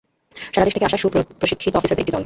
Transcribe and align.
সারাদেশ 0.53 0.73
থেকে 0.73 0.85
আসা 0.85 0.97
সুপ্রশিক্ষিত 0.97 1.73
অফিসারদের 1.75 2.03
একটি 2.03 2.11
দল। 2.11 2.19